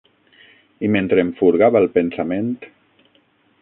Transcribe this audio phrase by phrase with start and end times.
[0.87, 2.53] I mentre em furgava el pensament